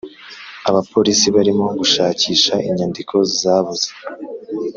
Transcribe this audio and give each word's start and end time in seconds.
abapolisi 0.69 1.25
barimo 1.35 1.65
gushakisha 1.79 2.53
inyandiko 2.67 3.15
zabuze. 3.39 3.89